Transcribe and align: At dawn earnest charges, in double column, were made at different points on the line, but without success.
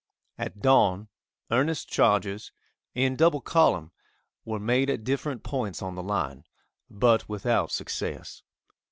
At 0.39 0.61
dawn 0.63 1.09
earnest 1.51 1.87
charges, 1.87 2.51
in 2.95 3.15
double 3.15 3.39
column, 3.39 3.91
were 4.45 4.59
made 4.59 4.89
at 4.89 5.03
different 5.03 5.43
points 5.43 5.79
on 5.79 5.93
the 5.93 6.01
line, 6.01 6.43
but 6.89 7.29
without 7.29 7.71
success. 7.71 8.41